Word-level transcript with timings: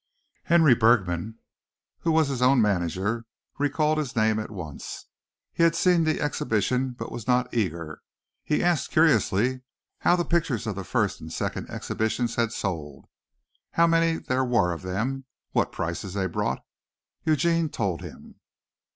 Henry 0.45 0.73
Bergman, 0.73 1.37
who 1.99 2.11
was 2.11 2.27
his 2.27 2.41
own 2.41 2.59
manager, 2.59 3.23
recalled 3.59 3.99
his 3.99 4.15
name 4.15 4.39
at 4.39 4.49
once. 4.49 5.05
He 5.53 5.61
had 5.61 5.75
seen 5.75 6.05
the 6.05 6.19
exhibition 6.19 6.93
but 6.97 7.11
was 7.11 7.27
not 7.27 7.53
eager. 7.53 8.01
He 8.43 8.63
asked 8.63 8.89
curiously 8.89 9.61
how 9.99 10.15
the 10.15 10.25
pictures 10.25 10.65
of 10.65 10.73
the 10.75 10.83
first 10.83 11.21
and 11.21 11.31
second 11.31 11.69
exhibitions 11.69 12.33
had 12.33 12.51
sold, 12.51 13.05
how 13.73 13.85
many 13.85 14.17
there 14.17 14.43
were 14.43 14.73
of 14.73 14.81
them, 14.81 15.25
what 15.51 15.71
prices 15.71 16.15
they 16.15 16.25
brought. 16.25 16.65
Eugene 17.23 17.69
told 17.69 18.01
him. 18.01 18.39